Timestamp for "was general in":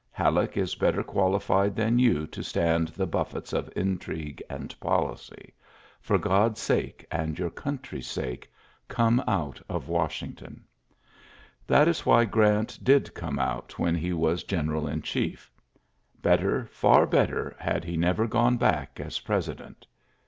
14.11-15.03